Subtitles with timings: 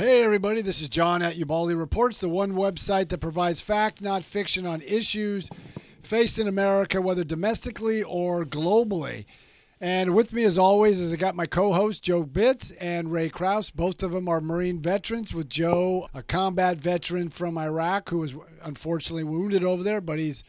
[0.00, 4.24] Hey, everybody, this is John at Ubaldi Reports, the one website that provides fact, not
[4.24, 5.50] fiction, on issues
[6.02, 9.26] faced in America, whether domestically or globally.
[9.78, 13.70] And with me, as always, is I got my co-host Joe Bitz and Ray Krause.
[13.70, 15.34] Both of them are Marine veterans.
[15.34, 20.42] With Joe, a combat veteran from Iraq who was unfortunately wounded over there, but he's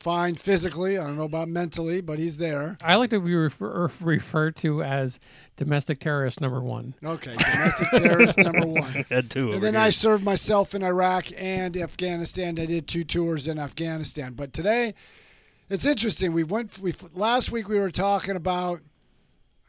[0.00, 0.98] fine physically.
[0.98, 2.76] I don't know about mentally, but he's there.
[2.82, 5.18] I like to be refer, er, referred to as
[5.56, 6.94] domestic terrorist number one.
[7.04, 9.04] Okay, domestic terrorist number one.
[9.08, 9.52] Had two.
[9.52, 9.82] And then here.
[9.82, 12.58] I served myself in Iraq and Afghanistan.
[12.58, 14.34] I did two tours in Afghanistan.
[14.34, 14.94] But today,
[15.68, 16.32] it's interesting.
[16.32, 16.78] We went.
[16.78, 18.80] We last week we were talking about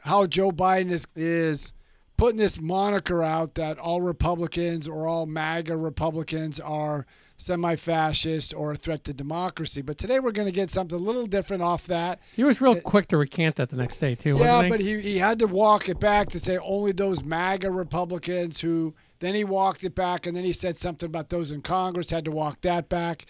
[0.00, 1.72] how Joe Biden is is
[2.20, 7.06] putting this moniker out that all Republicans or all MAGA Republicans are
[7.38, 9.80] semi-fascist or a threat to democracy.
[9.80, 12.20] But today we're going to get something a little different off that.
[12.36, 14.36] He was real quick to recant that the next day too.
[14.36, 14.68] Yeah, he?
[14.68, 18.94] but he he had to walk it back to say only those MAGA Republicans who.
[19.20, 22.24] Then he walked it back, and then he said something about those in Congress had
[22.24, 23.26] to walk that back.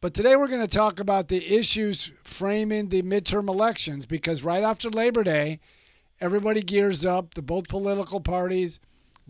[0.00, 4.62] But today we're going to talk about the issues framing the midterm elections because right
[4.62, 5.60] after Labor Day,
[6.20, 7.34] everybody gears up.
[7.34, 8.80] The both political parties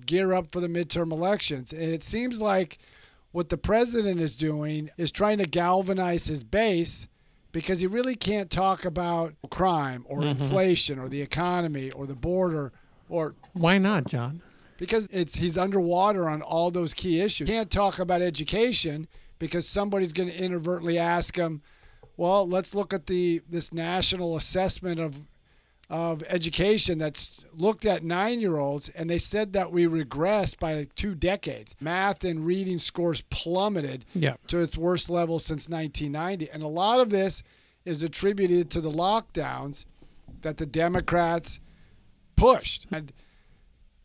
[0.07, 2.79] gear up for the midterm elections, and it seems like
[3.33, 7.09] what the president is doing is trying to galvanize his base
[7.53, 10.29] because he really can't talk about crime or mm-hmm.
[10.29, 12.73] inflation or the economy or the border
[13.09, 14.43] or why not, John?
[14.77, 17.49] Because it's he's underwater on all those key issues.
[17.49, 19.09] Can't talk about education
[19.39, 21.63] because somebody's going to inadvertently ask him,
[22.17, 25.23] "Well, let's look at the this national assessment of
[25.91, 30.75] of education that's looked at nine year olds, and they said that we regressed by
[30.75, 31.75] like two decades.
[31.81, 34.35] Math and reading scores plummeted yeah.
[34.49, 36.51] to its worst level since 1990.
[36.51, 37.43] And a lot of this
[37.85, 39.87] is attributed to the lockdowns
[40.43, 41.59] that the Democrats
[42.37, 42.87] pushed.
[42.93, 43.13] And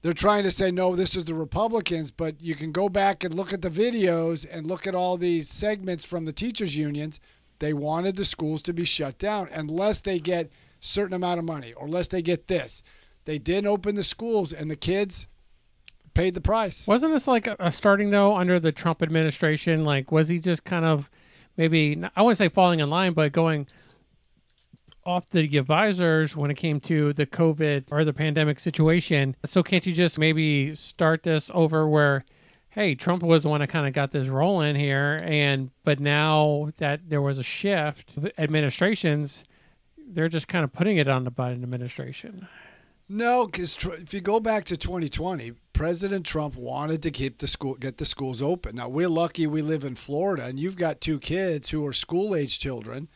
[0.03, 3.33] they're trying to say, no, this is the Republicans, but you can go back and
[3.33, 7.19] look at the videos and look at all these segments from the teachers' unions.
[7.59, 10.49] They wanted the schools to be shut down unless they get
[10.83, 12.83] certain amount of money or unless they get this.
[13.25, 15.27] They didn't open the schools and the kids
[16.13, 16.85] paid the price.
[16.85, 19.85] Wasn't this like a, starting though under the Trump administration?
[19.85, 21.09] Like, was he just kind of
[21.57, 23.67] maybe, I wouldn't say falling in line, but going
[25.05, 29.35] off the advisors when it came to the COVID or the pandemic situation.
[29.45, 32.25] So can't you just maybe start this over where,
[32.69, 36.69] hey, Trump was the one that kind of got this rolling here, and but now
[36.77, 39.43] that there was a shift, administrations
[40.13, 42.47] they're just kind of putting it on the Biden administration.
[43.09, 47.47] No, because tr- if you go back to 2020, President Trump wanted to keep the
[47.47, 48.75] school, get the schools open.
[48.77, 52.35] Now we're lucky we live in Florida, and you've got two kids who are school
[52.35, 53.09] age children,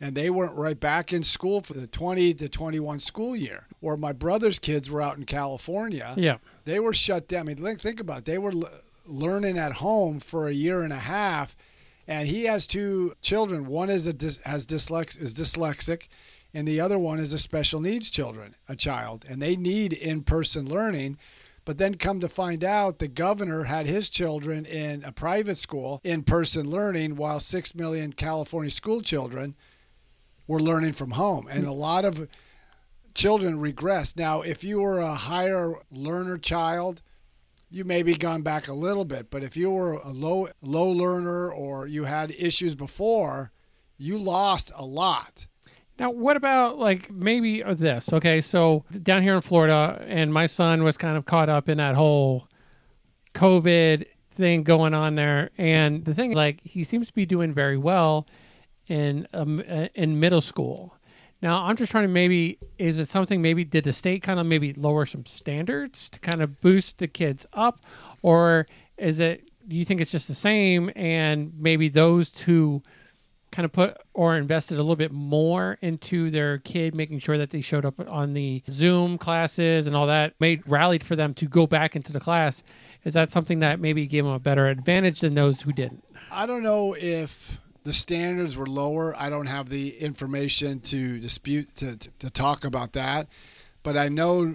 [0.00, 3.66] and they weren't right back in school for the 20 to 21 school year.
[3.80, 6.14] Or my brother's kids were out in California.
[6.16, 7.48] Yeah, they were shut down.
[7.48, 8.24] I mean, think about it.
[8.26, 8.68] They were l-
[9.06, 11.56] learning at home for a year and a half,
[12.06, 13.66] and he has two children.
[13.66, 16.08] One is a dis- has dyslex is dyslexic
[16.52, 20.68] and the other one is a special needs children, a child, and they need in-person
[20.68, 21.18] learning.
[21.64, 26.00] But then come to find out the governor had his children in a private school
[26.02, 29.54] in person learning while 6 million California school children
[30.46, 31.46] were learning from home.
[31.48, 32.28] And a lot of
[33.14, 34.16] children regress.
[34.16, 37.02] Now, if you were a higher learner child,
[37.70, 41.50] you maybe gone back a little bit, but if you were a low low learner
[41.50, 43.52] or you had issues before,
[43.96, 45.46] you lost a lot.
[46.00, 48.10] Now, what about like maybe this?
[48.10, 51.76] Okay, so down here in Florida, and my son was kind of caught up in
[51.76, 52.48] that whole
[53.34, 55.50] COVID thing going on there.
[55.58, 58.26] And the thing is, like, he seems to be doing very well
[58.86, 60.94] in um, uh, in middle school.
[61.42, 64.46] Now, I'm just trying to maybe is it something maybe did the state kind of
[64.46, 67.78] maybe lower some standards to kind of boost the kids up,
[68.22, 69.50] or is it?
[69.68, 70.90] Do you think it's just the same?
[70.96, 72.82] And maybe those two
[73.52, 77.50] kind of put or invested a little bit more into their kid, making sure that
[77.50, 81.46] they showed up on the Zoom classes and all that, made rallied for them to
[81.46, 82.62] go back into the class.
[83.04, 86.04] Is that something that maybe gave them a better advantage than those who didn't?
[86.30, 89.14] I don't know if the standards were lower.
[89.16, 93.28] I don't have the information to dispute to, to, to talk about that,
[93.82, 94.54] but I know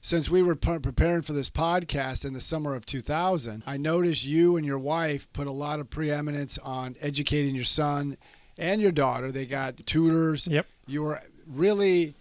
[0.00, 4.56] since we were preparing for this podcast in the summer of 2000, I noticed you
[4.56, 8.16] and your wife put a lot of preeminence on educating your son
[8.58, 9.30] and your daughter.
[9.30, 10.46] They got tutors.
[10.46, 10.66] Yep.
[10.86, 12.14] You were really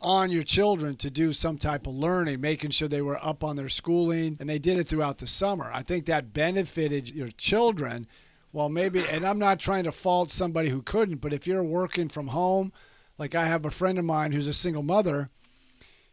[0.00, 3.56] on your children to do some type of learning, making sure they were up on
[3.56, 5.70] their schooling, and they did it throughout the summer.
[5.72, 8.06] I think that benefited your children.
[8.52, 12.08] Well, maybe, and I'm not trying to fault somebody who couldn't, but if you're working
[12.08, 12.72] from home,
[13.18, 15.30] like I have a friend of mine who's a single mother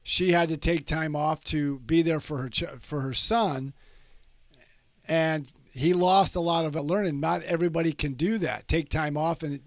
[0.03, 3.73] she had to take time off to be there for her ch- for her son,
[5.07, 7.19] and he lost a lot of it learning.
[7.19, 8.67] Not everybody can do that.
[8.67, 9.61] Take time off and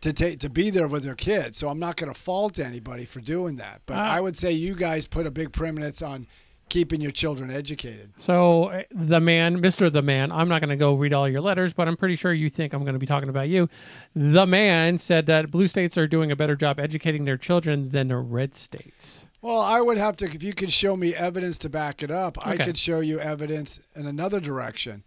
[0.00, 1.58] to take to be there with their kids.
[1.58, 3.82] So I'm not going to fault anybody for doing that.
[3.86, 6.26] But Uh, I would say you guys put a big preeminence on
[6.68, 8.12] keeping your children educated.
[8.18, 11.40] So uh, the man, Mister the man, I'm not going to go read all your
[11.40, 13.68] letters, but I'm pretty sure you think I'm going to be talking about you.
[14.14, 18.08] The man said that blue states are doing a better job educating their children than
[18.08, 19.26] the red states.
[19.40, 22.44] Well, I would have to if you could show me evidence to back it up.
[22.46, 25.04] I could show you evidence in another direction.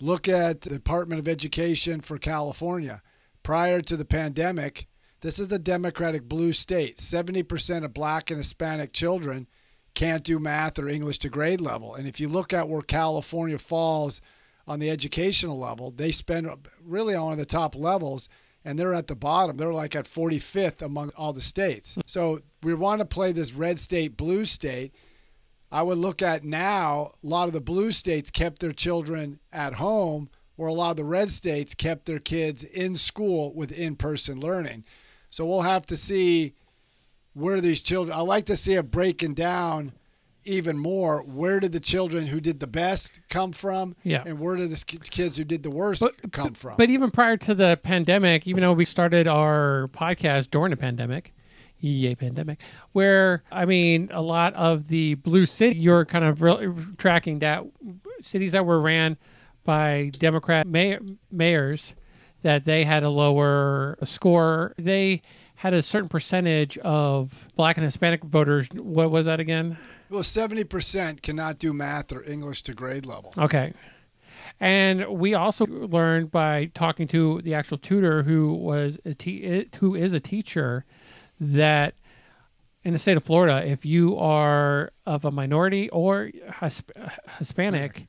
[0.00, 3.02] Look at the Department of Education for California.
[3.42, 4.86] Prior to the pandemic,
[5.20, 6.98] this is the Democratic blue state.
[6.98, 9.48] 70% of black and Hispanic children
[9.98, 11.92] can't do math or English to grade level.
[11.92, 14.20] And if you look at where California falls
[14.64, 16.48] on the educational level, they spend
[16.84, 18.28] really on the top levels
[18.64, 19.56] and they're at the bottom.
[19.56, 21.98] They're like at 45th among all the states.
[22.06, 24.94] So we want to play this red state, blue state.
[25.72, 29.74] I would look at now, a lot of the blue states kept their children at
[29.74, 33.96] home, where a lot of the red states kept their kids in school with in
[33.96, 34.84] person learning.
[35.28, 36.54] So we'll have to see
[37.34, 39.92] where these children, I like to see it breaking down
[40.44, 41.22] even more.
[41.22, 43.96] Where did the children who did the best come from?
[44.02, 44.22] Yeah.
[44.26, 46.76] And where did the kids who did the worst But- come from?
[46.76, 51.34] But even prior to the pandemic, even though we started our podcast during the pandemic,
[51.80, 52.60] yay pandemic,
[52.92, 57.64] where I mean, a lot of the blue city, you're kind of re- tracking that
[58.20, 59.16] cities that were ran
[59.64, 60.98] by Democrat may-
[61.30, 61.94] mayors,
[62.42, 64.74] that they had a lower score.
[64.78, 65.22] They
[65.58, 68.68] had a certain percentage of black and Hispanic voters.
[68.72, 69.76] What was that again?
[70.08, 73.34] well, 70% cannot do math or English to grade level.
[73.36, 73.74] Okay.
[74.60, 79.96] And we also learned by talking to the actual tutor who was a te- who
[79.96, 80.84] is a teacher
[81.40, 81.94] that
[82.84, 86.90] in the state of Florida, if you are of a minority or Hisp-
[87.38, 88.06] Hispanic,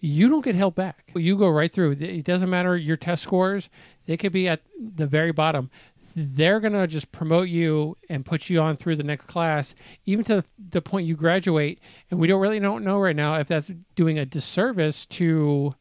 [0.00, 1.10] you don't get held back.
[1.14, 1.92] You go right through.
[1.92, 3.68] It doesn't matter your test scores;
[4.06, 5.70] they could be at the very bottom.
[6.18, 9.74] They're gonna just promote you and put you on through the next class,
[10.06, 11.78] even to the point you graduate.
[12.10, 15.74] And we don't really don't know right now if that's doing a disservice to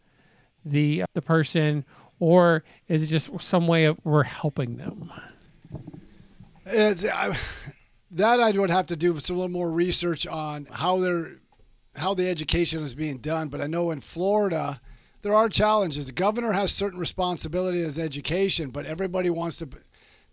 [0.66, 1.86] the uh, the person
[2.20, 5.12] or is it just some way of we're helping them?
[6.66, 7.38] I,
[8.12, 11.34] that I would have to do some little more research on how they're
[11.96, 13.48] how the education is being done.
[13.48, 14.82] But I know in Florida
[15.22, 16.08] there are challenges.
[16.08, 19.70] The governor has certain responsibility as education, but everybody wants to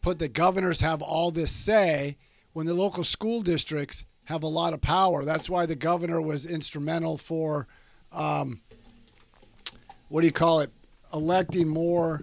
[0.03, 2.17] put the governors have all this say
[2.53, 5.25] when the local school districts have a lot of power.
[5.25, 7.67] That's why the governor was instrumental for
[8.13, 8.61] um,
[10.09, 10.71] what do you call it?
[11.15, 12.23] Electing more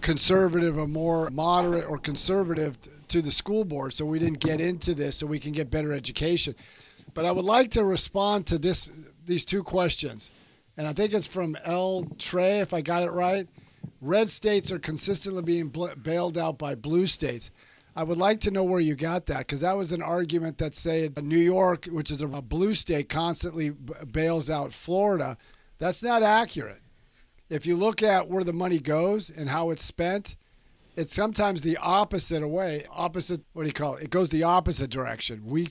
[0.00, 2.76] conservative or more moderate or conservative
[3.08, 5.94] to the school board so we didn't get into this so we can get better
[5.94, 6.54] education
[7.14, 8.90] but i would like to respond to this
[9.24, 10.30] these two questions
[10.76, 13.48] and i think it's from l trey if i got it right
[14.00, 17.50] red states are consistently being bl- bailed out by blue states
[17.96, 20.74] i would like to know where you got that because that was an argument that
[20.74, 25.36] said new york which is a, blue state constantly b- bails out florida
[25.78, 26.80] that's not accurate
[27.48, 30.36] if you look at where the money goes and how it's spent,
[30.96, 32.82] it's sometimes the opposite way.
[32.90, 34.04] Opposite, what do you call it?
[34.04, 35.42] It goes the opposite direction.
[35.44, 35.68] We,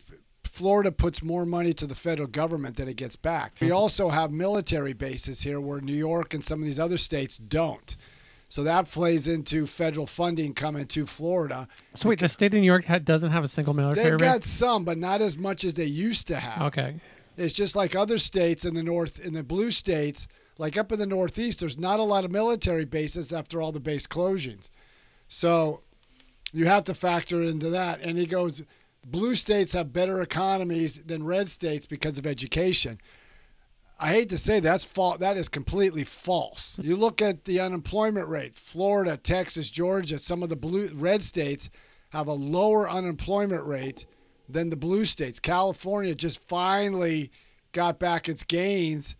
[0.53, 3.55] Florida puts more money to the federal government than it gets back.
[3.59, 3.75] We mm-hmm.
[3.75, 7.97] also have military bases here where New York and some of these other states don't.
[8.49, 11.67] So that plays into federal funding coming to Florida.
[11.95, 14.11] So wait, the state of New York doesn't have a single military base?
[14.11, 14.27] They've base?
[14.27, 16.61] got some, but not as much as they used to have.
[16.67, 17.01] Okay.
[17.35, 20.27] It's just like other states in the north, in the blue states,
[20.59, 23.79] like up in the northeast, there's not a lot of military bases after all the
[23.79, 24.69] base closings.
[25.27, 25.81] So
[26.51, 28.01] you have to factor into that.
[28.01, 28.61] And he goes,
[29.05, 32.99] blue states have better economies than red states because of education.
[33.99, 35.19] I hate to say that's fault.
[35.19, 36.77] That is completely false.
[36.83, 38.55] You look at the unemployment rate.
[38.55, 41.69] Florida, Texas, Georgia, some of the blue red states
[42.09, 44.05] have a lower unemployment rate
[44.49, 45.39] than the blue states.
[45.39, 47.31] California just finally
[47.71, 49.15] got back its gains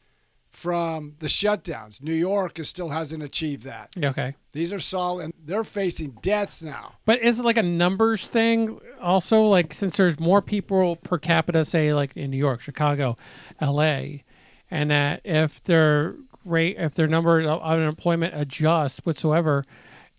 [0.54, 2.02] from the shutdowns.
[2.02, 3.90] New York is, still hasn't achieved that.
[4.02, 4.36] Okay.
[4.54, 6.94] These are solid, and they're facing debts now.
[7.06, 9.42] But is it like a numbers thing also?
[9.42, 13.18] Like since there's more people per capita, say like in New York, Chicago,
[13.60, 14.24] L.A.,
[14.70, 19.66] and that if their rate, if their number of unemployment adjusts whatsoever,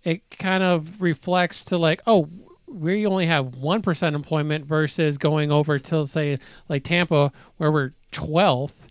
[0.03, 2.29] it kind of reflects to like, oh,
[2.67, 6.38] we only have one percent employment versus going over to say
[6.69, 8.84] like Tampa, where we're twelfth.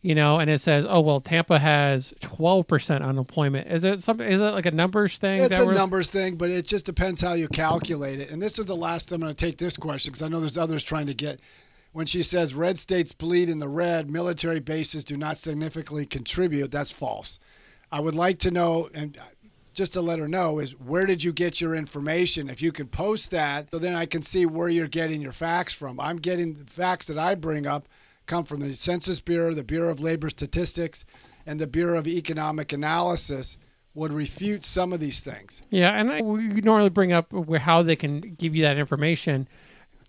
[0.00, 4.26] You know, and it says, "Oh well, Tampa has twelve percent unemployment." Is it something?
[4.26, 5.40] Is it like a numbers thing?
[5.40, 8.30] It's a we're- numbers thing, but it just depends how you calculate it.
[8.30, 10.58] And this is the last I'm going to take this question because I know there's
[10.58, 11.40] others trying to get.
[11.92, 16.70] When she says red states bleed in the red, military bases do not significantly contribute,
[16.70, 17.40] that's false.
[17.90, 19.22] I would like to know, and uh,
[19.72, 22.50] just to let her know, is where did you get your information?
[22.50, 25.72] If you could post that, so then I can see where you're getting your facts
[25.72, 25.98] from.
[25.98, 27.88] I'm getting the facts that I bring up
[28.28, 31.04] come from the Census Bureau, the Bureau of Labor Statistics,
[31.46, 33.58] and the Bureau of Economic Analysis
[33.94, 35.62] would refute some of these things.
[35.70, 39.48] Yeah, and I, we normally bring up how they can give you that information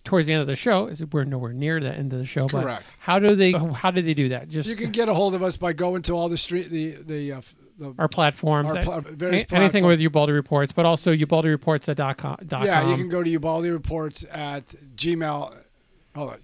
[0.03, 0.87] towards the end of the show.
[0.87, 2.83] Is we're nowhere near the end of the show, but Correct.
[2.99, 3.53] how do they?
[3.53, 4.49] How do they do that?
[4.49, 6.91] Just You can get a hold of us by going to all the street the
[6.91, 7.41] the uh,
[7.79, 9.83] the our platforms, our pla- various any- anything platforms.
[9.85, 12.37] with Ubaldi reports, but also ubaldireports.com.
[12.63, 12.89] yeah.
[12.89, 15.55] You can go to Ubaldi Reports at Gmail.
[16.15, 16.39] Hold on.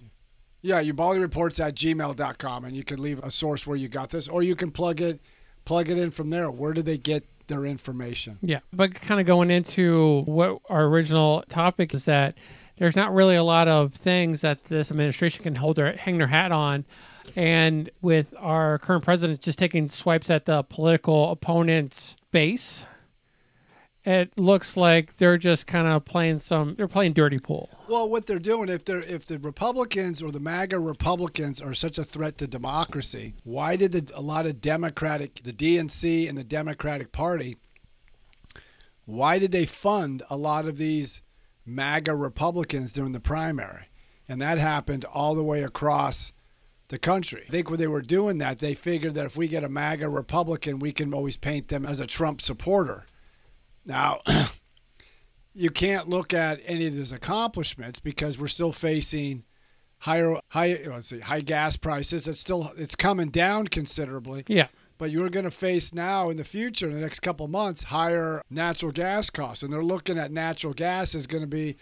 [0.65, 4.27] Yeah, Ubaldi Reports at gmail.com, and you can leave a source where you got this,
[4.27, 5.21] or you can plug it
[5.63, 6.49] plug it in from there.
[6.49, 8.39] Where do they get their information?
[8.41, 12.35] Yeah, but kind of going into what our original topic is that
[12.79, 16.25] there's not really a lot of things that this administration can hold their hang their
[16.25, 16.83] hat on,
[17.35, 22.87] and with our current president just taking swipes at the political opponent's base,
[24.05, 27.69] it looks like they're just kind of playing some they're playing dirty pool.
[27.89, 31.97] Well, what they're doing if they're if the Republicans or the MAGA Republicans are such
[31.97, 36.43] a threat to democracy, why did the, a lot of Democratic, the DNC and the
[36.43, 37.57] Democratic Party,
[39.05, 41.21] why did they fund a lot of these
[41.65, 43.89] MAGA Republicans during the primary?
[44.27, 46.33] And that happened all the way across
[46.87, 47.43] the country.
[47.47, 50.09] I think when they were doing that, they figured that if we get a MAGA
[50.09, 53.05] Republican, we can always paint them as a Trump supporter.
[53.85, 54.19] Now,
[55.53, 59.43] you can't look at any of his accomplishments because we're still facing
[59.99, 62.27] higher high let's see high gas prices.
[62.27, 66.43] It's still it's coming down considerably, Yeah, but you're going to face now in the
[66.43, 70.73] future in the next couple months higher natural gas costs, and they're looking at natural
[70.73, 71.77] gas is going to be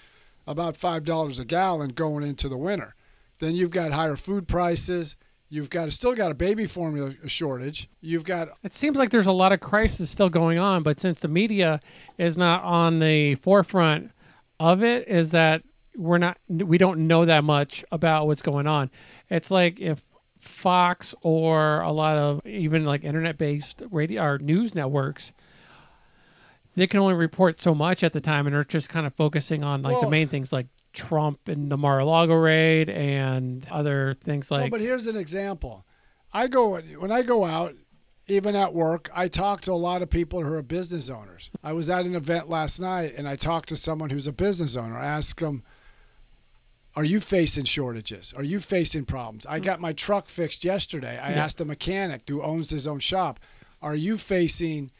[0.45, 2.95] about five dollars a gallon going into the winter.
[3.39, 5.15] Then you've got higher food prices.
[5.53, 7.87] You've got still got a baby formula shortage.
[8.01, 11.19] You've got it seems like there's a lot of crisis still going on, but since
[11.19, 11.79] the media
[12.17, 14.09] is not on the forefront
[14.59, 15.61] of it, is that
[15.95, 18.89] we're not we don't know that much about what's going on.
[19.29, 20.01] It's like if
[20.39, 25.33] Fox or a lot of even like internet based radio or news networks
[26.75, 29.63] they can only report so much at the time and are just kind of focusing
[29.63, 34.61] on like the main things like Trump and the Mar-a-Lago raid and other things Well,
[34.61, 35.85] like but here's an example.
[36.31, 37.75] I go when I go out,
[38.27, 41.51] even at work, I talk to a lot of people who are business owners.
[41.63, 44.75] I was at an event last night and I talked to someone who's a business
[44.75, 44.97] owner.
[44.97, 45.63] I asked them,
[46.95, 48.33] "Are you facing shortages?
[48.37, 49.63] Are you facing problems?" I mm.
[49.63, 51.17] got my truck fixed yesterday.
[51.17, 51.43] I Yeah.
[51.43, 53.39] asked a mechanic who owns his own shop,
[53.81, 54.91] "Are you facing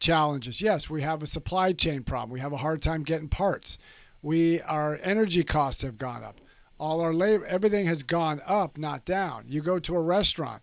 [0.00, 2.30] challenges?" Yes, we have a supply chain problem.
[2.30, 3.78] We have a hard time getting parts.
[4.22, 6.40] We our energy costs have gone up.
[6.78, 9.44] All our labor, everything has gone up, not down.
[9.46, 10.62] You go to a restaurant.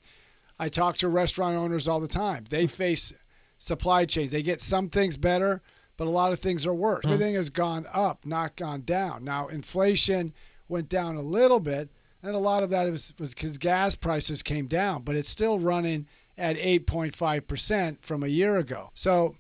[0.58, 2.46] I talk to restaurant owners all the time.
[2.50, 2.76] They mm-hmm.
[2.76, 3.14] face
[3.58, 4.32] supply chains.
[4.32, 5.62] They get some things better,
[5.98, 7.06] but a lot of things are worse.
[7.06, 7.14] Mm-hmm.
[7.14, 9.24] Everything has gone up, not gone down.
[9.24, 10.34] Now, inflation
[10.68, 11.90] went down a little bit,
[12.22, 16.08] and a lot of that was because gas prices came down, but it's still running
[16.38, 18.92] at 8.5% from a year ago.
[18.94, 19.36] So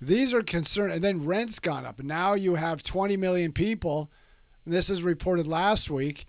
[0.00, 0.92] these are concerned.
[0.92, 2.02] And then rent's gone up.
[2.02, 4.10] Now you have 20 million people,
[4.66, 6.26] this is reported last week,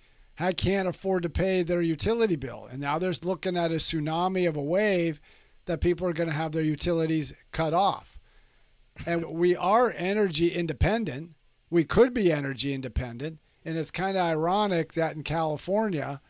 [0.57, 2.67] can't afford to pay their utility bill.
[2.71, 5.19] And now there's looking at a tsunami of a wave
[5.65, 8.19] that people are going to have their utilities cut off.
[9.05, 11.31] And we are energy independent.
[11.69, 13.39] We could be energy independent.
[13.65, 16.21] And it's kind of ironic that in California,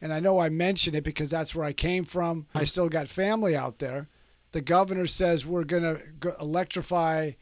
[0.00, 3.08] and I know I mentioned it because that's where I came from, I still got
[3.08, 4.08] family out there.
[4.56, 7.32] The governor says we're going to electrify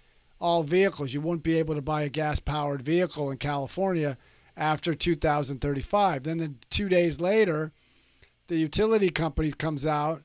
[0.41, 1.15] all vehicles.
[1.15, 4.19] You won't be able to buy a gas powered vehicle in California
[4.57, 6.25] after 2035.
[6.25, 7.71] Then the two days later,
[8.49, 10.25] the utility company comes out.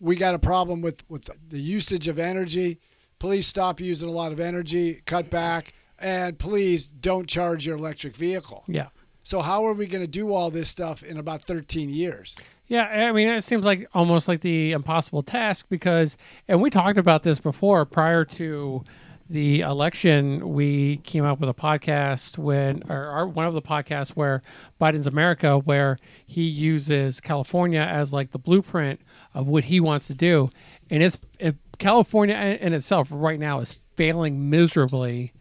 [0.00, 2.80] We got a problem with, with the usage of energy.
[3.20, 8.16] Please stop using a lot of energy, cut back, and please don't charge your electric
[8.16, 8.64] vehicle.
[8.66, 8.88] yeah.
[9.22, 12.34] So how are we going to do all this stuff in about 13 years?
[12.68, 16.16] Yeah, I mean, it seems like almost like the impossible task because,
[16.48, 18.84] and we talked about this before prior to
[19.30, 20.52] the election.
[20.52, 24.42] We came up with a podcast when, or our, one of the podcasts where
[24.80, 29.00] Biden's America, where he uses California as like the blueprint
[29.32, 30.50] of what he wants to do,
[30.90, 35.32] and it's if California in itself right now is failing miserably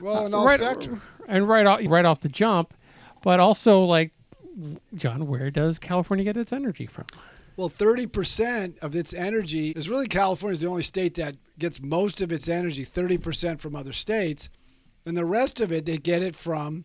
[0.00, 0.98] Well, in uh, all right, sectors.
[1.26, 2.72] and right off right off the jump,
[3.22, 4.12] but also like
[4.94, 7.06] John, where does California get its energy from?
[7.56, 12.20] Well, 30% of its energy is really California is the only state that gets most
[12.20, 14.48] of its energy, 30% from other states.
[15.04, 16.84] And the rest of it, they get it from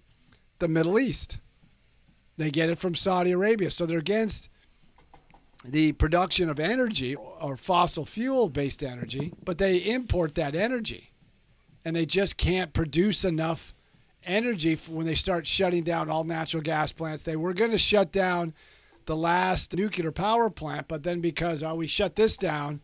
[0.60, 1.40] the Middle East.
[2.38, 3.70] They get it from Saudi Arabia.
[3.70, 4.50] So they're against
[5.64, 11.12] the production of energy or fossil fuel based energy, but they import that energy.
[11.86, 13.74] And they just can't produce enough
[14.26, 17.24] energy when they start shutting down all natural gas plants.
[17.24, 18.54] They were going to shut down
[19.06, 22.82] the last nuclear power plant, but then because oh, we shut this down,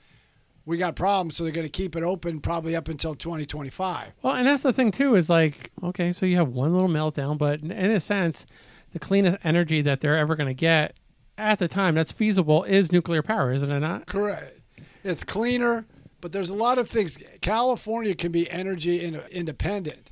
[0.66, 4.14] we got problems, so they're going to keep it open probably up until 2025.
[4.22, 7.38] Well, and that's the thing too is like, okay, so you have one little meltdown,
[7.38, 8.46] but in a sense,
[8.92, 10.96] the cleanest energy that they're ever going to get
[11.38, 14.06] at the time that's feasible is nuclear power, isn't it not?
[14.06, 14.64] Correct.
[15.04, 15.86] It's cleaner,
[16.22, 17.24] but there's a lot of things.
[17.42, 19.00] California can be energy
[19.32, 20.12] independent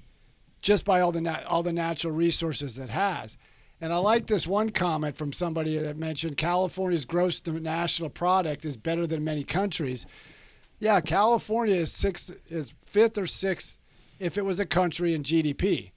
[0.68, 3.38] just by all the nat- all the natural resources it has.
[3.80, 8.76] And I like this one comment from somebody that mentioned California's gross national product is
[8.76, 10.06] better than many countries.
[10.80, 13.78] Yeah, California is sixth, is fifth or sixth
[14.20, 15.92] if it was a country in GDP.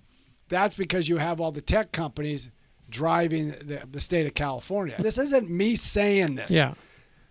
[0.48, 2.48] That's because you have all the tech companies
[2.88, 4.94] driving the, the state of California.
[5.00, 6.50] This isn't me saying this.
[6.50, 6.74] Yeah.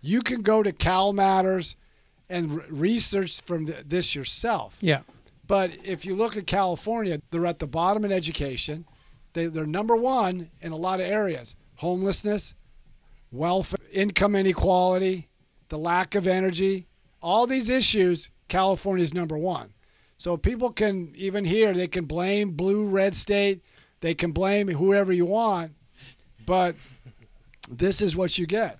[0.02, 1.76] You can go to Cal Matters
[2.28, 4.76] and re- research from the, this yourself.
[4.82, 5.00] Yeah.
[5.50, 8.84] But if you look at California, they're at the bottom in education.
[9.32, 12.54] They, they're number one in a lot of areas homelessness,
[13.32, 15.28] wealth, income inequality,
[15.68, 16.86] the lack of energy,
[17.20, 19.72] all these issues, California is number one.
[20.18, 23.60] So people can, even here, they can blame blue, red state,
[24.02, 25.72] they can blame whoever you want,
[26.46, 26.76] but
[27.68, 28.78] this is what you get.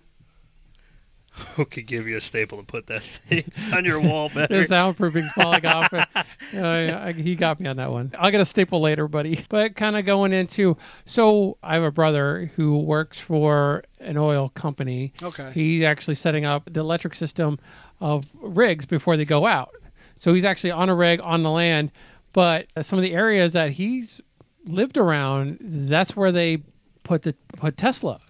[1.56, 4.58] Who could give you a staple to put that thing on your wall better?
[4.58, 5.92] the soundproofing's falling off.
[5.92, 8.12] Uh, he got me on that one.
[8.18, 9.44] I'll get a staple later, buddy.
[9.48, 14.50] But kind of going into so I have a brother who works for an oil
[14.50, 15.12] company.
[15.22, 15.50] Okay.
[15.52, 17.58] He's actually setting up the electric system
[18.00, 19.74] of rigs before they go out.
[20.16, 21.90] So he's actually on a rig on the land,
[22.32, 24.20] but some of the areas that he's
[24.64, 26.62] lived around, that's where they
[27.04, 28.20] put the put Tesla.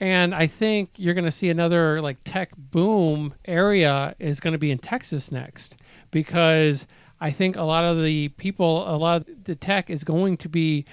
[0.00, 4.58] And I think you're going to see another like tech boom area is going to
[4.58, 5.76] be in Texas next
[6.10, 6.86] because
[7.20, 10.48] I think a lot of the people, a lot of the tech is going to
[10.48, 10.84] be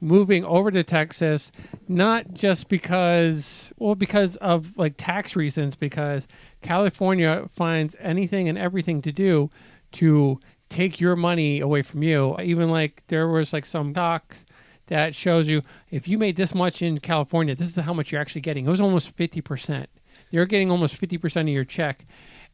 [0.00, 1.50] moving over to Texas,
[1.88, 6.28] not just because, well, because of like tax reasons, because
[6.62, 9.50] California finds anything and everything to do
[9.92, 10.38] to
[10.68, 12.36] take your money away from you.
[12.40, 14.44] Even like there was like some talks
[14.86, 18.20] that shows you if you made this much in California, this is how much you're
[18.20, 18.66] actually getting.
[18.66, 19.86] It was almost 50%.
[20.30, 22.06] You're getting almost 50% of your check.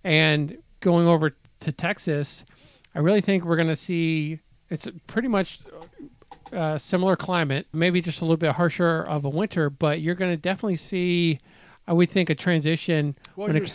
[0.04, 2.44] And going over to Texas,
[2.94, 5.60] I really think we're going to see it's pretty much
[6.52, 10.30] uh, similar climate, maybe just a little bit harsher of a winter, but you're going
[10.30, 11.38] to definitely see,
[11.86, 13.16] I would think, a transition.
[13.36, 13.66] Well, you're,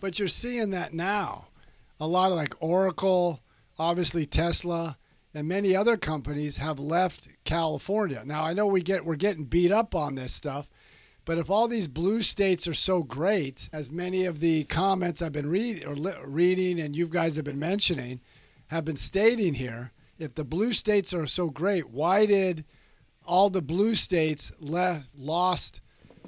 [0.00, 1.46] but you're seeing that now.
[1.98, 3.40] A lot of like Oracle,
[3.78, 4.96] obviously Tesla,
[5.34, 8.22] and many other companies have left California.
[8.24, 10.68] Now I know we get we're getting beat up on this stuff,
[11.24, 15.32] but if all these blue states are so great, as many of the comments I've
[15.32, 18.20] been read, or li- reading and you guys have been mentioning,
[18.68, 22.64] have been stating here, if the blue states are so great, why did
[23.24, 25.80] all the blue states left lost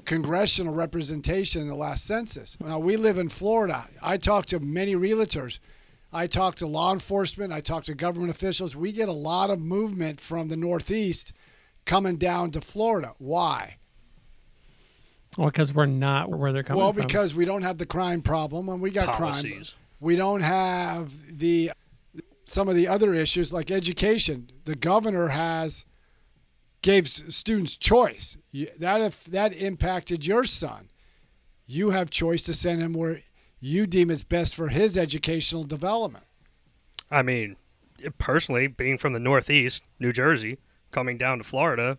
[0.05, 2.57] congressional representation in the last census?
[2.61, 3.87] Now we live in Florida.
[4.03, 5.59] I talk to many realtors
[6.12, 8.77] I talk to law enforcement, I talk to government officials.
[8.77, 11.33] We get a lot of movement from the Northeast
[11.85, 13.14] coming down to Florida.
[13.18, 13.79] Why?
[15.38, 16.98] Well, because we're not where they're coming well, from.
[16.98, 19.53] Well, because we don't have the crime problem, and we got Policies.
[19.53, 19.64] crime.
[20.01, 21.72] We don't have the
[22.44, 24.51] some of the other issues like education.
[24.64, 25.87] The governor has
[26.83, 28.37] gave students choice.
[28.79, 30.90] That if that impacted your son,
[31.64, 33.20] you have choice to send him where
[33.62, 36.25] you deem is best for his educational development.
[37.11, 37.57] I mean,
[38.18, 40.59] personally, being from the Northeast, New Jersey,
[40.90, 41.96] coming down to Florida,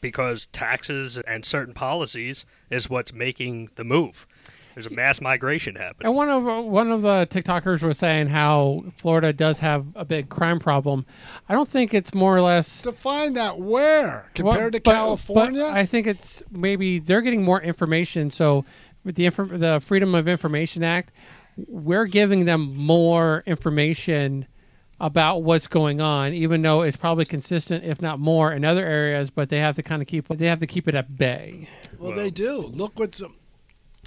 [0.00, 4.26] because taxes and certain policies is what's making the move.
[4.74, 6.06] There's a mass migration happening.
[6.06, 10.28] And one of one of the TikTokers was saying how Florida does have a big
[10.28, 11.06] crime problem.
[11.48, 15.62] I don't think it's more or less define that where compared well, to but, California.
[15.62, 18.66] But I think it's maybe they're getting more information, so
[19.06, 21.12] with the the Freedom of Information Act,
[21.68, 24.46] we're giving them more information
[24.98, 29.30] about what's going on, even though it's probably consistent, if not more, in other areas.
[29.30, 31.68] But they have to kind of keep they have to keep it at bay.
[31.98, 32.58] Well, well they do.
[32.58, 33.22] Look what's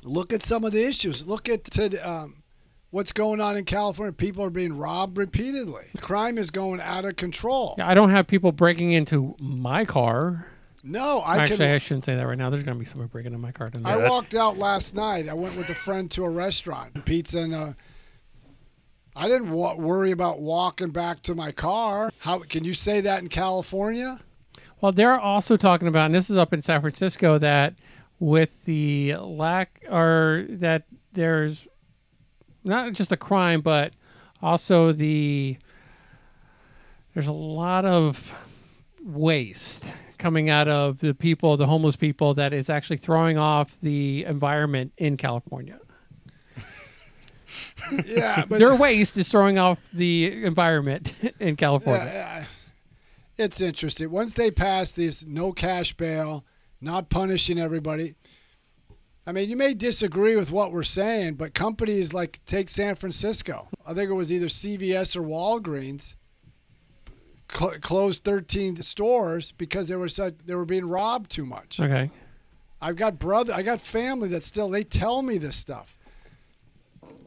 [0.04, 1.26] look at some of the issues.
[1.26, 2.44] Look at um,
[2.92, 4.12] what's going on in California.
[4.12, 5.86] People are being robbed repeatedly.
[6.02, 7.76] Crime is going out of control.
[7.78, 10.46] Yeah, I don't have people breaking into my car.
[10.84, 11.72] No, I Actually, can.
[11.72, 12.50] I shouldn't say that right now.
[12.50, 13.90] There's going to be someone breaking in my car tonight.
[13.92, 15.28] I that's- walked out last night.
[15.28, 17.74] I went with a friend to a restaurant, pizza, and uh,
[19.16, 22.12] I didn't wa- worry about walking back to my car.
[22.20, 24.22] How can you say that in California?
[24.82, 27.74] Well, they're also talking about, and this is up in San Francisco, that
[28.20, 31.68] with the lack or that there's
[32.64, 33.94] not just a crime, but
[34.42, 35.58] also the
[37.14, 38.34] there's a lot of
[39.04, 44.26] waste coming out of the people, the homeless people, that is actually throwing off the
[44.26, 45.80] environment in California.
[48.06, 52.06] Yeah, but Their waste is throwing off the environment in California.
[52.06, 52.46] Yeah,
[53.38, 54.12] it's interesting.
[54.12, 56.46] Once they pass this no cash bail,
[56.80, 58.16] not punishing everybody.
[59.26, 63.68] I mean, you may disagree with what we're saying, but companies like take San Francisco.
[63.88, 66.16] I think it was either CVS or Walgreens
[67.52, 71.80] cl- closed 13 stores because they were such, they were being robbed too much.
[71.80, 72.10] Okay.
[72.82, 75.98] I've got brother, I got family that still they tell me this stuff.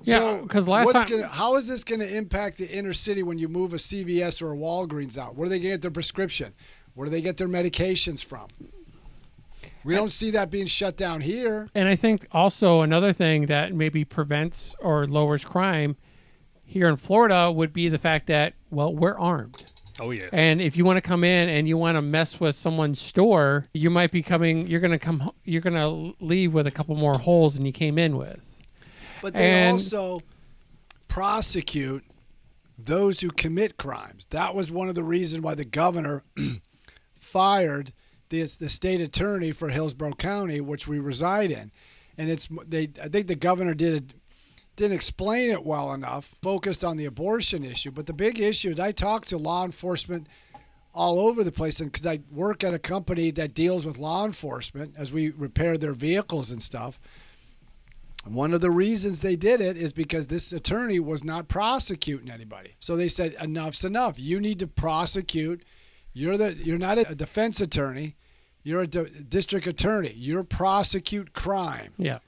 [0.04, 2.92] Yeah, So 'cause last what's time- gonna, how is this going to impact the inner
[2.92, 5.36] city when you move a CVS or a Walgreens out?
[5.36, 6.54] Where do they get their prescription?
[6.94, 8.48] Where do they get their medications from?
[9.84, 11.68] We don't see that being shut down here.
[11.74, 15.96] And I think also another thing that maybe prevents or lowers crime
[16.64, 19.64] here in Florida would be the fact that, well, we're armed.
[20.02, 20.28] Oh yeah.
[20.32, 23.68] And if you want to come in and you want to mess with someone's store,
[23.72, 26.96] you might be coming, you're going to come, you're going to leave with a couple
[26.96, 28.44] more holes than you came in with.
[29.22, 30.18] But they And- also
[31.06, 32.04] prosecute
[32.76, 34.26] those who commit crimes.
[34.30, 36.24] That was one of the reasons why the governor
[37.20, 37.92] fired
[38.30, 41.70] the, the state attorney for Hillsborough County, which we reside in.
[42.18, 42.90] And it's they.
[43.02, 44.14] I think the governor did
[44.76, 46.34] didn't explain it well enough.
[46.42, 50.26] Focused on the abortion issue, but the big issue is I talked to law enforcement
[50.94, 54.94] all over the place, because I work at a company that deals with law enforcement
[54.98, 57.00] as we repair their vehicles and stuff.
[58.26, 62.74] One of the reasons they did it is because this attorney was not prosecuting anybody.
[62.78, 64.20] So they said enough's enough.
[64.20, 65.64] You need to prosecute.
[66.12, 68.14] You're the you're not a defense attorney.
[68.62, 70.12] You're a di- district attorney.
[70.14, 72.18] You're prosecute crime Yeah.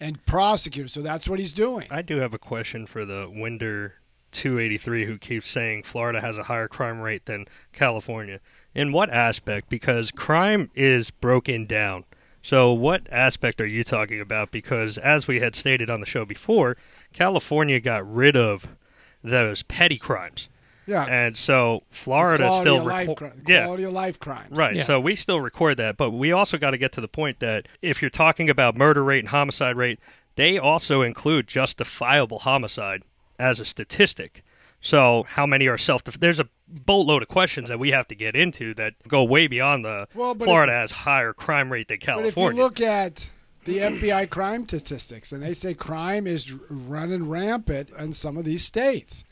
[0.00, 0.90] And prosecute.
[0.90, 1.86] So that's what he's doing.
[1.90, 3.94] I do have a question for the Winder
[4.32, 8.40] 283 who keeps saying Florida has a higher crime rate than California.
[8.74, 9.68] In what aspect?
[9.68, 12.04] Because crime is broken down.
[12.42, 14.52] So, what aspect are you talking about?
[14.52, 16.76] Because, as we had stated on the show before,
[17.12, 18.76] California got rid of
[19.22, 20.48] those petty crimes.
[20.88, 21.04] Yeah.
[21.04, 24.56] And so, Florida quality still of life, reco- cri- yeah, quality of life crimes.
[24.56, 24.76] Right.
[24.76, 24.82] Yeah.
[24.84, 27.68] So we still record that, but we also got to get to the point that
[27.82, 30.00] if you're talking about murder rate and homicide rate,
[30.36, 33.02] they also include justifiable homicide
[33.38, 34.42] as a statistic.
[34.80, 36.04] So how many are self?
[36.04, 39.46] Def- There's a boatload of questions that we have to get into that go way
[39.46, 42.32] beyond the Well, but Florida has higher crime rate than California.
[42.34, 43.30] But if you look at
[43.64, 48.64] the FBI crime statistics, and they say crime is running rampant in some of these
[48.64, 49.24] states.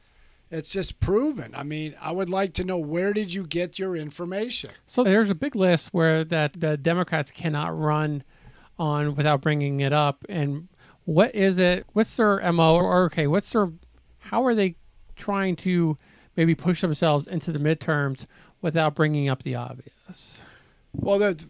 [0.51, 1.55] It's just proven.
[1.55, 4.71] I mean, I would like to know where did you get your information?
[4.87, 8.23] So there's a big list where that the Democrats cannot run
[8.79, 10.25] on without bringing it up.
[10.29, 10.69] And
[11.05, 11.87] what is it?
[11.95, 12.77] What's their mo?
[12.77, 13.73] Or okay, what's their?
[14.19, 14.77] How are they
[15.17, 15.99] trying to
[16.37, 18.27] maybe push themselves into the midterms
[18.61, 20.41] without bringing up the obvious?
[20.93, 21.45] Well, the,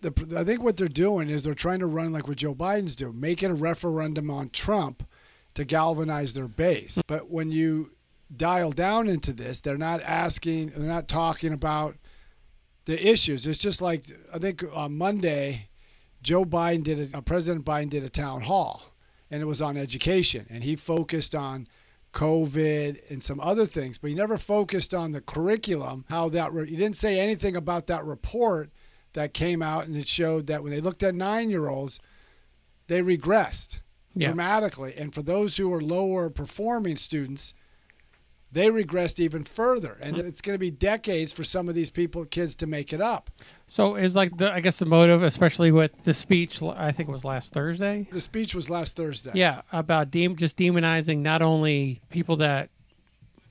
[0.00, 2.96] the, I think what they're doing is they're trying to run like what Joe Biden's
[2.96, 5.06] doing, making a referendum on Trump
[5.54, 7.00] to galvanize their base.
[7.06, 7.92] But when you
[8.34, 11.96] dial down into this, they're not asking, they're not talking about
[12.86, 13.46] the issues.
[13.46, 15.68] It's just like I think on Monday,
[16.22, 18.92] Joe Biden did a, uh, President Biden did a town hall,
[19.30, 21.68] and it was on education, and he focused on
[22.12, 26.04] COVID and some other things, but he never focused on the curriculum.
[26.08, 28.70] How that re- he didn't say anything about that report
[29.12, 32.00] that came out, and it showed that when they looked at nine-year-olds,
[32.88, 33.80] they regressed
[34.14, 34.28] Yeah.
[34.28, 37.54] dramatically, and for those who are lower performing students,
[38.56, 40.26] they regressed even further, and mm-hmm.
[40.26, 43.30] it's going to be decades for some of these people, kids, to make it up.
[43.66, 46.62] So is like the I guess the motive, especially with the speech.
[46.62, 48.08] I think it was last Thursday.
[48.10, 49.32] The speech was last Thursday.
[49.34, 52.70] Yeah, about dem- just demonizing not only people that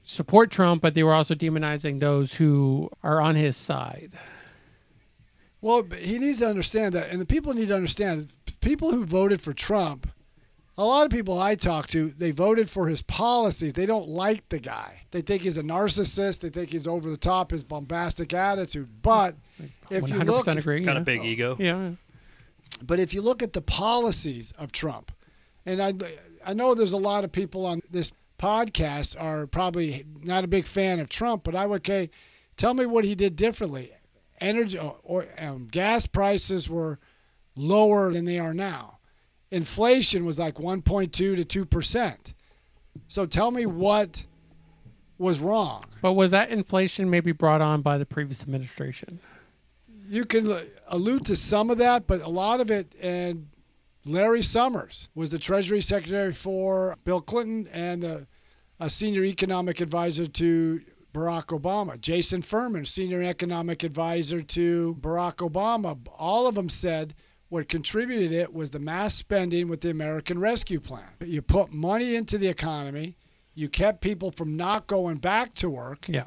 [0.03, 4.13] support Trump, but they were also demonizing those who are on his side.
[5.61, 8.29] Well, he needs to understand that, and the people need to understand.
[8.59, 10.07] People who voted for Trump,
[10.77, 13.73] a lot of people I talk to, they voted for his policies.
[13.73, 15.03] They don't like the guy.
[15.11, 16.41] They think he's a narcissist.
[16.41, 19.01] They think he's over the top, his bombastic attitude.
[19.01, 19.35] But
[19.89, 20.81] if you 100% look, agree.
[20.81, 21.01] Got yeah.
[21.01, 21.55] a big ego.
[21.57, 21.91] Yeah.
[22.81, 25.13] But if you look at the policies of Trump,
[25.65, 25.93] and I,
[26.45, 30.65] I know there's a lot of people on this podcast are probably not a big
[30.65, 32.09] fan of Trump, but I would say,
[32.57, 33.91] tell me what he did differently.
[34.41, 36.99] energy or um, gas prices were
[37.55, 38.94] lower than they are now.
[39.55, 42.33] Inflation was like 1.2 to 2 percent.
[43.07, 44.25] So tell me what
[45.17, 45.85] was wrong.
[46.01, 49.19] But was that inflation maybe brought on by the previous administration?
[50.09, 50.53] You can
[50.89, 53.47] allude to some of that, but a lot of it, and
[54.03, 58.27] Larry Summers was the Treasury Secretary for Bill Clinton and the
[58.77, 60.81] a senior economic advisor to
[61.13, 61.97] Barack Obama.
[61.99, 65.97] Jason Furman, senior economic advisor to Barack Obama.
[66.17, 67.15] All of them said
[67.55, 71.07] what contributed it was the mass spending with the American Rescue Plan.
[71.23, 73.15] You put money into the economy,
[73.53, 76.05] you kept people from not going back to work.
[76.09, 76.25] Yeah.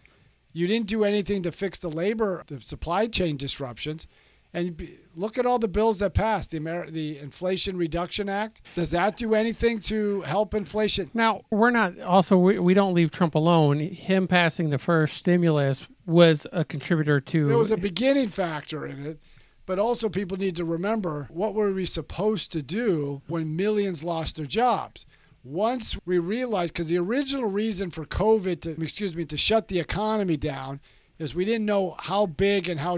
[0.55, 4.07] You didn't do anything to fix the labor, the supply chain disruptions.
[4.55, 6.51] And look at all the bills that passed.
[6.51, 8.63] The Amer- the Inflation Reduction Act.
[8.75, 11.11] Does that do anything to help inflation?
[11.13, 12.01] Now we're not.
[12.01, 13.81] Also, we, we don't leave Trump alone.
[13.81, 17.47] Him passing the first stimulus was a contributor to.
[17.47, 19.21] There was a beginning factor in it,
[19.69, 24.37] but also people need to remember what were we supposed to do when millions lost
[24.37, 25.05] their jobs?
[25.45, 29.79] Once we realized, because the original reason for COVID to, excuse me, to shut the
[29.79, 30.81] economy down
[31.19, 32.97] is we didn't know how big and how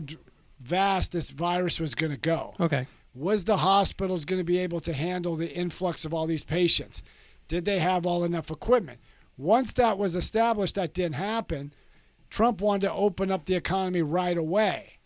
[0.61, 2.55] vast this virus was going to go.
[2.61, 2.87] okay.
[3.17, 7.03] Was the hospitals going to be able to handle the influx of all these patients?
[7.49, 9.01] Did they have all enough equipment?
[9.37, 11.75] Once that was established, that didn't happen.
[12.29, 15.00] Trump wanted to open up the economy right away,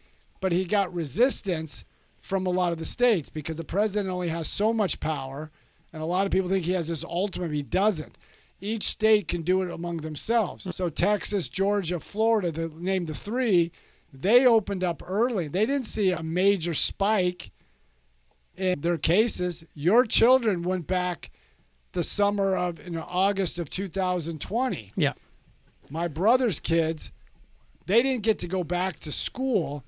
[0.45, 1.87] but he got resistance
[2.21, 5.51] from a lot of the states because the president only has so much power,
[5.91, 7.51] and a lot of people think he has this ultimate.
[7.51, 8.19] He doesn't.
[8.61, 10.65] Each state can do it among themselves.
[10.65, 10.71] Hmm.
[10.73, 13.73] So Texas, Georgia, Florida, the name the three,
[14.13, 15.49] they opened up early.
[15.49, 17.51] They didn't see a major spike
[18.55, 19.65] in their cases.
[19.73, 21.31] Your children went back
[21.93, 24.93] the summer of in August of 2020.
[24.95, 25.15] Yeah.
[25.89, 27.13] My brother's kids,
[27.87, 29.85] they didn't get to go back to school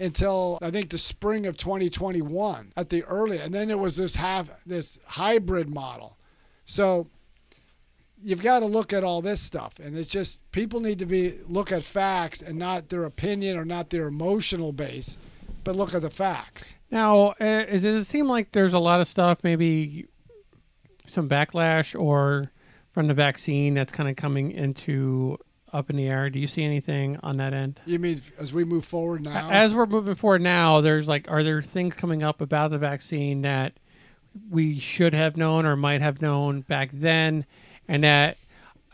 [0.00, 4.14] until I think the spring of 2021 at the early, and then it was this
[4.16, 6.16] half this hybrid model.
[6.64, 7.08] So
[8.22, 11.34] you've got to look at all this stuff, and it's just people need to be
[11.46, 15.18] look at facts and not their opinion or not their emotional base,
[15.62, 16.76] but look at the facts.
[16.90, 20.06] Now, uh, does it seem like there's a lot of stuff, maybe
[21.06, 22.50] some backlash or
[22.92, 25.38] from the vaccine that's kind of coming into
[25.72, 26.30] up in the air?
[26.30, 27.80] Do you see anything on that end?
[27.86, 29.48] You mean as we move forward now?
[29.50, 33.42] As we're moving forward now, there's like, are there things coming up about the vaccine
[33.42, 33.74] that
[34.48, 37.44] we should have known or might have known back then?
[37.88, 38.36] And that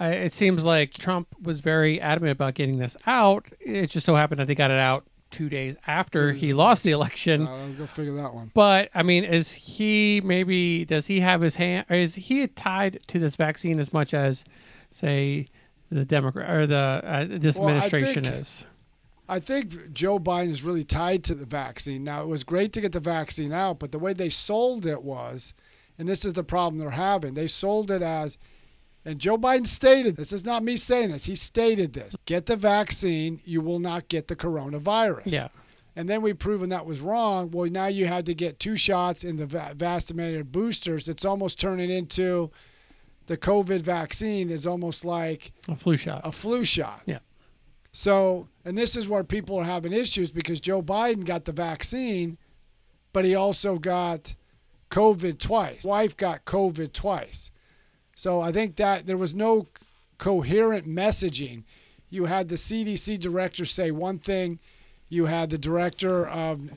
[0.00, 3.46] uh, it seems like Trump was very adamant about getting this out.
[3.60, 6.92] It just so happened that they got it out two days after he lost the
[6.92, 7.46] election.
[7.46, 8.50] Uh, go figure that one.
[8.54, 11.86] But I mean, is he maybe does he have his hand?
[11.90, 14.44] Or is he tied to this vaccine as much as,
[14.90, 15.48] say,
[15.90, 18.64] the Democrat or the uh, this Well, I administration think- is?
[19.29, 22.05] I think Joe Biden is really tied to the vaccine.
[22.05, 25.03] Now, it was great to get the vaccine out, but the way they sold it
[25.03, 25.53] was,
[25.99, 28.38] and this is the problem they're having, they sold it as,
[29.05, 32.55] and Joe Biden stated this is not me saying this, he stated this get the
[32.55, 35.22] vaccine, you will not get the coronavirus.
[35.27, 35.49] Yeah,
[35.96, 37.51] And then we've proven that was wrong.
[37.51, 41.09] Well, now you had to get two shots in the va- vast amount of boosters.
[41.09, 42.53] It's almost turning into
[43.26, 46.20] the COVID vaccine is almost like a flu shot.
[46.24, 47.02] a flu shot.
[47.06, 47.18] Yeah.
[47.92, 52.36] So, and this is where people are having issues because Joe Biden got the vaccine,
[53.12, 54.34] but he also got
[54.90, 55.84] COVID twice.
[55.84, 57.50] Wife got COVID twice.
[58.14, 59.66] So I think that there was no
[60.18, 61.64] coherent messaging.
[62.10, 64.58] You had the CDC director say one thing,
[65.08, 66.70] you had the director of,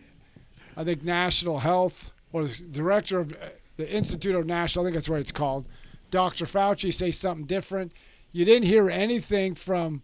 [0.75, 3.33] I think, National Health, or the director of
[3.75, 5.65] the Institute of National, I think that's what it's called,
[6.09, 6.45] Dr.
[6.45, 7.93] Fauci say something different.
[8.31, 10.03] You didn't hear anything from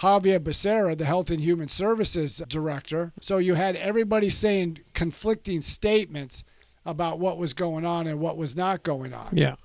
[0.00, 3.12] Xavier Becerra, the Health and Human Services director.
[3.20, 6.44] So you had everybody saying conflicting statements
[6.84, 9.30] about what was going on and what was not going on.
[9.32, 9.56] Yeah.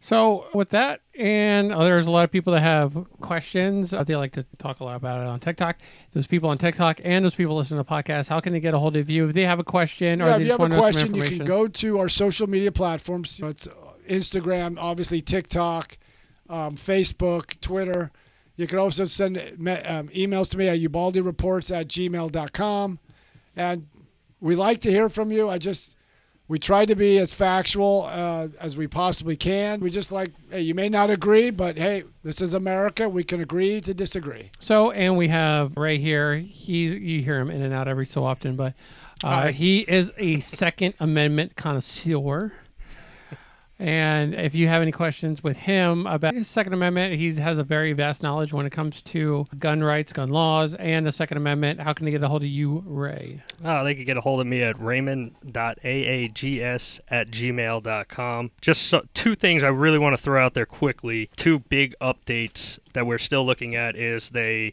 [0.00, 3.92] So with that, and uh, there's a lot of people that have questions.
[3.92, 5.78] Uh, they like to talk a lot about it on TikTok.
[6.12, 8.74] Those people on TikTok and those people listening to the podcast, how can they get
[8.74, 10.60] a hold of you if they have a question or Yeah, they if you have
[10.60, 13.40] a to know some question, you can go to our social media platforms.
[13.42, 13.66] It's
[14.08, 15.98] Instagram, obviously TikTok,
[16.48, 18.10] um, Facebook, Twitter.
[18.56, 22.98] You can also send um, emails to me at ubaldireports at gmail.com.
[23.54, 23.86] And
[24.40, 25.48] we like to hear from you.
[25.48, 25.96] I just,
[26.48, 29.80] we try to be as factual uh, as we possibly can.
[29.80, 33.08] We just like, hey, you may not agree, but hey, this is America.
[33.08, 34.50] We can agree to disagree.
[34.60, 36.36] So, and we have Ray here.
[36.36, 38.74] He, you hear him in and out every so often, but
[39.24, 39.50] uh, Hi.
[39.52, 42.52] he is a Second Amendment connoisseur.
[43.78, 47.64] And if you have any questions with him about his Second Amendment, he has a
[47.64, 51.80] very vast knowledge when it comes to gun rights, gun laws, and the Second Amendment.
[51.80, 53.42] How can they get a hold of you, Ray?
[53.64, 58.50] Oh, they could get a hold of me at raymond.aags at gmail.com.
[58.62, 61.28] Just so, two things I really want to throw out there quickly.
[61.36, 64.72] Two big updates that we're still looking at is they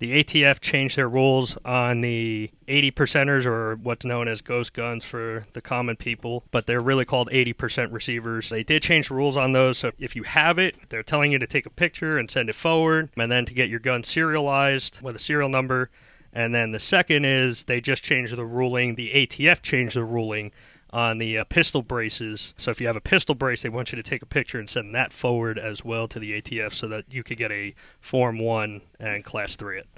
[0.00, 5.04] the ATF changed their rules on the 80 percenters, or what's known as ghost guns
[5.04, 8.48] for the common people, but they're really called 80% receivers.
[8.48, 11.38] They did change the rules on those, so if you have it, they're telling you
[11.38, 15.00] to take a picture and send it forward, and then to get your gun serialized
[15.02, 15.90] with a serial number.
[16.32, 20.52] And then the second is they just changed the ruling, the ATF changed the ruling
[20.92, 22.54] on the uh, pistol braces.
[22.56, 24.68] So if you have a pistol brace, they want you to take a picture and
[24.68, 28.38] send that forward as well to the ATF so that you could get a Form
[28.38, 29.88] 1 and Class 3 it.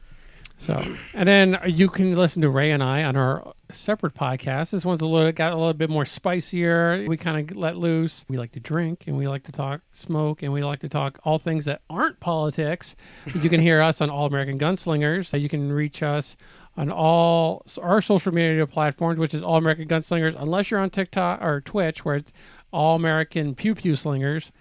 [0.66, 0.81] So,
[1.12, 4.70] and then you can listen to Ray and I on our separate podcast.
[4.70, 7.05] This one's a little got a little bit more spicier.
[7.09, 8.24] We kind of let loose.
[8.28, 11.18] We like to drink and we like to talk smoke and we like to talk
[11.24, 12.94] all things that aren't politics.
[13.35, 15.38] you can hear us on All American Gunslingers.
[15.38, 16.37] You can reach us
[16.76, 21.42] on all our social media platforms, which is All American Gunslingers, unless you're on TikTok
[21.42, 22.32] or Twitch, where it's
[22.72, 24.52] All American Pew Pew Slingers.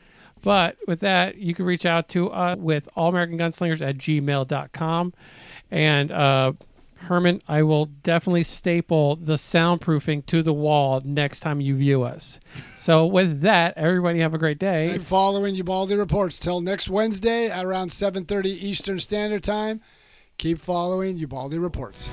[0.43, 5.13] But with that, you can reach out to us with All American Gunslingers at gmail.com.
[5.69, 6.54] And uh,
[6.95, 12.39] Herman, I will definitely staple the soundproofing to the wall next time you view us.
[12.76, 14.91] So with that, everybody have a great day.
[14.93, 19.82] Keep following Ubaldi Reports till next Wednesday at around 7.30 Eastern Standard Time.
[20.41, 22.10] Keep following Ubaldi Reports.